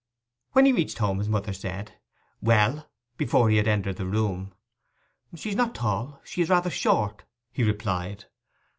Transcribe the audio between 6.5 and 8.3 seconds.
short,' he replied.